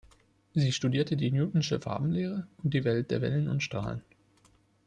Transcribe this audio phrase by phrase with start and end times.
[0.55, 4.01] Sie studierte die Newtonsche Farbenlehre und die Welt der Wellen und Strahlen.